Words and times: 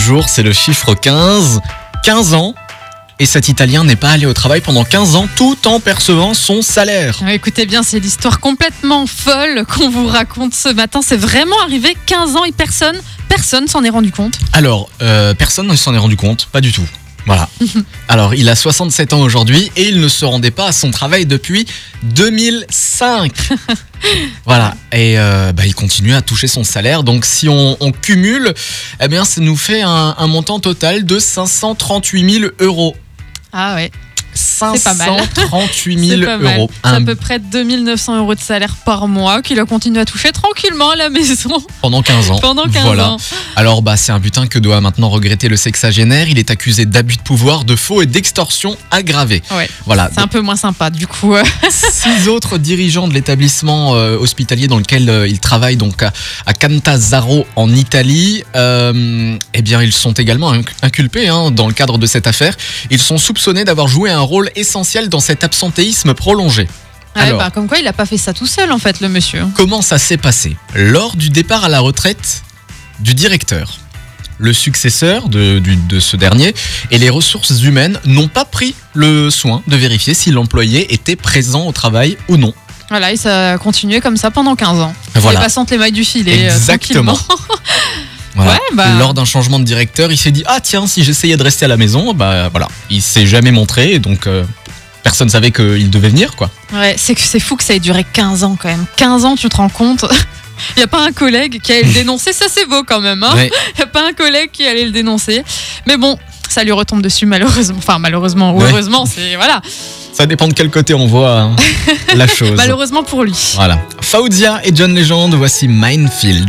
jour, 0.00 0.28
c'est 0.28 0.42
le 0.42 0.52
chiffre 0.52 0.94
15. 0.94 1.60
15 2.04 2.34
ans. 2.34 2.54
Et 3.18 3.26
cet 3.26 3.48
Italien 3.50 3.84
n'est 3.84 3.96
pas 3.96 4.08
allé 4.08 4.24
au 4.24 4.32
travail 4.32 4.62
pendant 4.62 4.82
15 4.82 5.14
ans 5.14 5.28
tout 5.36 5.58
en 5.66 5.78
percevant 5.78 6.32
son 6.32 6.62
salaire. 6.62 7.18
Écoutez 7.28 7.66
bien, 7.66 7.82
c'est 7.82 8.00
l'histoire 8.00 8.40
complètement 8.40 9.06
folle 9.06 9.66
qu'on 9.66 9.90
vous 9.90 10.06
raconte 10.06 10.54
ce 10.54 10.70
matin. 10.70 11.00
C'est 11.02 11.18
vraiment 11.18 11.60
arrivé 11.62 11.94
15 12.06 12.36
ans 12.36 12.44
et 12.44 12.52
personne, 12.52 12.96
personne 13.28 13.68
s'en 13.68 13.84
est 13.84 13.90
rendu 13.90 14.10
compte. 14.10 14.38
Alors, 14.54 14.88
euh, 15.02 15.34
personne 15.34 15.66
ne 15.66 15.76
s'en 15.76 15.94
est 15.94 15.98
rendu 15.98 16.16
compte, 16.16 16.46
pas 16.46 16.62
du 16.62 16.72
tout. 16.72 16.86
Voilà. 17.26 17.48
Alors, 18.08 18.34
il 18.34 18.48
a 18.48 18.56
67 18.56 19.12
ans 19.12 19.20
aujourd'hui 19.20 19.70
et 19.76 19.88
il 19.88 20.00
ne 20.00 20.08
se 20.08 20.24
rendait 20.24 20.50
pas 20.50 20.66
à 20.66 20.72
son 20.72 20.90
travail 20.90 21.26
depuis 21.26 21.66
2005. 22.02 23.32
voilà. 24.44 24.74
Et 24.92 25.18
euh, 25.18 25.52
bah, 25.52 25.66
il 25.66 25.74
continue 25.74 26.14
à 26.14 26.22
toucher 26.22 26.46
son 26.46 26.64
salaire. 26.64 27.02
Donc, 27.02 27.24
si 27.24 27.48
on, 27.48 27.76
on 27.80 27.92
cumule, 27.92 28.54
eh 29.00 29.08
bien, 29.08 29.24
ça 29.24 29.40
nous 29.40 29.56
fait 29.56 29.82
un, 29.82 30.14
un 30.18 30.26
montant 30.26 30.60
total 30.60 31.04
de 31.04 31.18
538 31.18 32.40
000 32.40 32.52
euros. 32.60 32.96
Ah 33.52 33.74
ouais. 33.74 33.90
538 34.34 35.98
c'est 35.98 36.16
000 36.16 36.22
pas 36.24 36.36
mal. 36.38 36.56
euros. 36.58 36.70
C'est 36.84 36.90
à 36.90 37.00
peu 37.00 37.14
près 37.14 37.38
2900 37.38 38.18
euros 38.18 38.34
de 38.34 38.40
salaire 38.40 38.74
par 38.84 39.08
mois 39.08 39.42
qu'il 39.42 39.58
a 39.60 39.64
continué 39.64 40.00
à 40.00 40.04
toucher 40.04 40.32
tranquillement 40.32 40.90
à 40.90 40.96
la 40.96 41.08
maison 41.10 41.62
pendant 41.82 42.02
15 42.02 42.30
ans. 42.30 42.38
pendant 42.40 42.64
15 42.68 42.84
Voilà. 42.84 43.10
ans. 43.12 43.16
Alors 43.56 43.82
bah 43.82 43.96
c'est 43.96 44.12
un 44.12 44.18
butin 44.20 44.46
que 44.46 44.58
doit 44.58 44.80
maintenant 44.80 45.08
regretter 45.10 45.48
le 45.48 45.56
sexagénaire. 45.56 46.28
Il 46.28 46.38
est 46.38 46.50
accusé 46.50 46.86
d'abus 46.86 47.16
de 47.16 47.22
pouvoir, 47.22 47.64
de 47.64 47.76
faux 47.76 48.02
et 48.02 48.06
d'extorsion 48.06 48.76
aggravée. 48.90 49.42
Ouais, 49.50 49.68
Voilà. 49.86 50.10
c'est 50.14 50.20
un 50.20 50.26
peu 50.26 50.40
moins 50.40 50.56
sympa 50.56 50.90
du 50.90 51.06
coup. 51.06 51.34
Six 51.70 52.28
autres 52.28 52.58
dirigeants 52.58 53.08
de 53.08 53.14
l'établissement 53.14 53.94
euh, 53.94 54.16
hospitalier 54.16 54.66
dans 54.68 54.78
lequel 54.78 55.08
euh, 55.08 55.26
il 55.28 55.38
travaille, 55.40 55.76
donc 55.76 56.02
à, 56.02 56.12
à 56.46 56.52
Cantazzaro 56.54 57.46
en 57.56 57.72
Italie, 57.72 58.42
euh, 58.56 59.36
eh 59.54 59.62
bien 59.62 59.82
ils 59.82 59.92
sont 59.92 60.12
également 60.12 60.52
inc- 60.52 60.66
inculpés 60.82 61.28
hein, 61.28 61.50
dans 61.50 61.66
le 61.66 61.72
cadre 61.74 61.98
de 61.98 62.06
cette 62.06 62.26
affaire. 62.26 62.56
Ils 62.90 62.98
sont 63.00 63.18
soupçonnés 63.18 63.64
d'avoir 63.64 63.88
joué 63.88 64.10
un 64.10 64.19
rôle 64.20 64.50
essentiel 64.56 65.08
dans 65.08 65.20
cet 65.20 65.44
absentéisme 65.44 66.14
prolongé. 66.14 66.68
Ouais, 67.16 67.22
Alors. 67.22 67.38
bah, 67.40 67.50
comme 67.52 67.66
quoi, 67.66 67.78
il 67.78 67.86
a 67.88 67.92
pas 67.92 68.06
fait 68.06 68.16
ça 68.18 68.32
tout 68.32 68.46
seul 68.46 68.70
en 68.72 68.78
fait, 68.78 69.00
le 69.00 69.08
monsieur. 69.08 69.42
Comment 69.54 69.82
ça 69.82 69.98
s'est 69.98 70.16
passé 70.16 70.56
Lors 70.74 71.16
du 71.16 71.28
départ 71.30 71.64
à 71.64 71.68
la 71.68 71.80
retraite 71.80 72.42
du 73.00 73.14
directeur, 73.14 73.78
le 74.38 74.52
successeur 74.52 75.28
de, 75.28 75.58
du- 75.58 75.76
de 75.76 76.00
ce 76.00 76.16
dernier 76.16 76.54
et 76.90 76.98
les 76.98 77.10
ressources 77.10 77.62
humaines 77.62 77.98
n'ont 78.04 78.28
pas 78.28 78.44
pris 78.44 78.74
le 78.94 79.28
soin 79.30 79.62
de 79.66 79.76
vérifier 79.76 80.14
si 80.14 80.30
l'employé 80.30 80.94
était 80.94 81.16
présent 81.16 81.66
au 81.66 81.72
travail 81.72 82.16
ou 82.28 82.36
non. 82.36 82.54
Voilà, 82.88 83.12
et 83.12 83.16
ça 83.16 83.52
a 83.52 83.58
continué 83.58 84.00
comme 84.00 84.16
ça 84.16 84.30
pendant 84.32 84.56
15 84.56 84.80
ans. 84.80 84.92
Voilà. 85.14 85.38
Les 85.38 85.44
passantes 85.44 85.70
les 85.70 85.78
mailles 85.78 85.92
du 85.92 86.04
filet. 86.04 86.48
euh, 86.48 86.54
Exactement. 86.56 87.14
tranquillement. 87.14 87.46
Voilà. 88.42 88.52
Ouais, 88.54 88.76
bah. 88.76 88.86
Lors 88.98 89.14
d'un 89.14 89.24
changement 89.24 89.58
de 89.58 89.64
directeur, 89.64 90.10
il 90.12 90.16
s'est 90.16 90.30
dit 90.30 90.42
ah 90.46 90.60
tiens 90.60 90.86
si 90.86 91.04
j'essayais 91.04 91.36
de 91.36 91.42
rester 91.42 91.64
à 91.64 91.68
la 91.68 91.76
maison, 91.76 92.12
bah 92.14 92.48
voilà, 92.50 92.68
il 92.90 93.02
s'est 93.02 93.26
jamais 93.26 93.50
montré 93.50 93.98
donc 93.98 94.26
euh, 94.26 94.44
personne 95.02 95.28
savait 95.28 95.50
qu'il 95.50 95.90
devait 95.90 96.08
venir 96.08 96.36
quoi. 96.36 96.50
Ouais, 96.72 96.94
c'est 96.98 97.14
que 97.14 97.20
c'est 97.20 97.40
fou 97.40 97.56
que 97.56 97.64
ça 97.64 97.74
ait 97.74 97.80
duré 97.80 98.04
15 98.12 98.44
ans 98.44 98.56
quand 98.60 98.68
même. 98.68 98.84
15 98.96 99.24
ans, 99.24 99.36
tu 99.36 99.48
te 99.48 99.56
rends 99.56 99.68
compte? 99.68 100.04
Il 100.76 100.80
n'y 100.80 100.82
a 100.84 100.88
pas 100.88 101.02
un 101.06 101.12
collègue 101.12 101.58
qui 101.62 101.72
allait 101.72 101.84
le 101.84 101.92
dénoncer, 101.92 102.34
ça 102.34 102.44
c'est 102.50 102.66
beau 102.66 102.82
quand 102.86 103.00
même. 103.00 103.22
Hein 103.22 103.32
Ouais. 103.34 103.50
Il 103.74 103.78
n'y 103.78 103.84
a 103.84 103.86
pas 103.86 104.06
un 104.06 104.12
collègue 104.12 104.50
qui 104.52 104.66
allait 104.66 104.84
le 104.84 104.90
dénoncer. 104.90 105.42
Mais 105.86 105.96
bon, 105.96 106.18
ça 106.50 106.64
lui 106.64 106.72
retombe 106.72 107.00
dessus 107.00 107.24
malheureusement. 107.24 107.78
Enfin, 107.78 107.98
malheureusement 107.98 108.52
ou 108.54 108.60
Ouais. 108.60 108.66
heureusement, 108.70 109.06
c'est 109.06 109.36
voilà. 109.36 109.62
Ça 110.12 110.26
dépend 110.26 110.48
de 110.48 110.52
quel 110.52 110.68
côté 110.70 110.92
on 110.92 111.06
voit 111.06 111.38
hein, 111.40 111.56
la 112.14 112.26
chose. 112.26 112.52
Malheureusement 112.56 113.02
pour 113.02 113.24
lui. 113.24 113.32
Voilà. 113.54 113.78
Fauzia 114.02 114.60
et 114.64 114.70
John 114.74 114.94
Legend, 114.94 115.32
voici 115.34 115.66
Minefield. 115.66 116.48